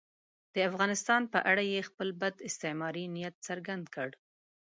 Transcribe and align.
د 0.53 0.55
افغانستان 0.69 1.21
په 1.33 1.39
اړه 1.51 1.63
یې 1.73 1.87
خپل 1.89 2.07
بد 2.21 2.35
استعماري 2.47 3.05
نیت 3.15 3.35
څرګند 3.47 3.85
کړ. 3.95 4.09